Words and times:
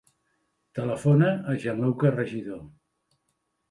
Telefona 0.79 1.29
al 1.35 1.61
Gianluca 1.67 2.15
Regidor. 2.19 2.69